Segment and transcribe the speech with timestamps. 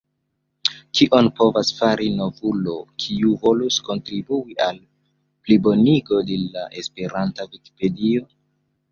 [0.99, 4.79] Kion povas fari novulo, kiu volus kontribui al
[5.49, 8.25] plibonigo de la esperanta Vikipedio?